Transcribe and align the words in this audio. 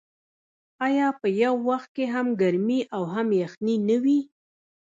آیا 0.87 1.07
په 1.19 1.27
یو 1.43 1.53
وخت 1.69 1.89
کې 1.95 2.05
هم 2.13 2.27
ګرمي 2.41 2.81
او 2.95 3.01
هم 3.13 3.27
یخني 3.41 3.75
نه 3.89 3.97
وي؟ 4.03 4.19